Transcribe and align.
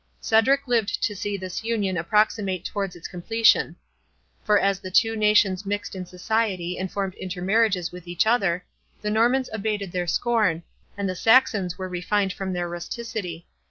Cedric 0.19 0.67
lived 0.67 1.03
to 1.03 1.15
see 1.15 1.37
this 1.37 1.63
union 1.63 1.95
approximate 1.95 2.65
towards 2.65 2.95
its 2.95 3.07
completion; 3.07 3.75
for 4.43 4.57
as 4.59 4.79
the 4.79 4.89
two 4.89 5.15
nations 5.15 5.63
mixed 5.63 5.95
in 5.95 6.07
society 6.07 6.75
and 6.79 6.91
formed 6.91 7.13
intermarriages 7.13 7.91
with 7.91 8.07
each 8.07 8.25
other, 8.25 8.65
the 9.03 9.11
Normans 9.11 9.47
abated 9.53 9.91
their 9.91 10.07
scorn, 10.07 10.63
and 10.97 11.07
the 11.07 11.15
Saxons 11.15 11.77
were 11.77 11.87
refined 11.87 12.33
from 12.33 12.51
their 12.51 12.67
rusticity. 12.67 13.45